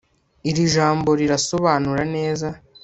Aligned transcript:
Iri 0.49 0.63
jambo 0.75 1.09
rirabisobanura 1.19 2.03
neza 2.15 2.47